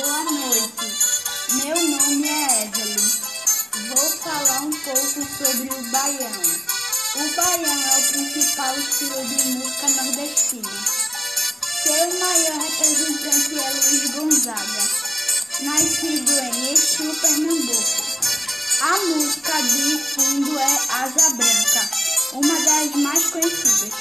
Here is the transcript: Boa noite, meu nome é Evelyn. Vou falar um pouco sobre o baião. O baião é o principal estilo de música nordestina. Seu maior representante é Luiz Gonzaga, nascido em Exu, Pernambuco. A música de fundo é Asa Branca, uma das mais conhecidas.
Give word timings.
Boa 0.00 0.24
noite, 0.24 0.86
meu 1.62 1.76
nome 1.76 2.26
é 2.26 2.64
Evelyn. 2.64 2.96
Vou 3.88 4.10
falar 4.22 4.62
um 4.62 4.70
pouco 4.70 5.20
sobre 5.36 5.68
o 5.68 5.90
baião. 5.90 6.40
O 7.16 7.36
baião 7.36 7.82
é 7.82 7.98
o 7.98 8.08
principal 8.08 8.78
estilo 8.78 9.26
de 9.26 9.44
música 9.48 9.90
nordestina. 9.90 10.70
Seu 11.82 12.18
maior 12.18 12.60
representante 12.62 13.58
é 13.58 13.70
Luiz 13.72 14.10
Gonzaga, 14.14 14.82
nascido 15.60 16.32
em 16.32 16.72
Exu, 16.72 17.14
Pernambuco. 17.20 17.84
A 18.80 18.98
música 19.04 19.62
de 19.62 19.98
fundo 19.98 20.58
é 20.58 20.78
Asa 20.94 21.30
Branca, 21.34 21.90
uma 22.32 22.54
das 22.54 22.94
mais 23.02 23.24
conhecidas. 23.26 24.00